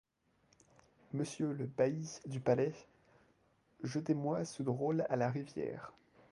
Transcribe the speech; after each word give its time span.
Monsieur 1.13 1.53
le 1.53 1.67
bailli 1.67 2.07
du 2.25 2.39
Palais, 2.39 2.73
jetez-moi 3.83 4.45
ce 4.45 4.63
drôle 4.63 5.05
à 5.09 5.15
la 5.15 5.29
rivière! 5.29 5.93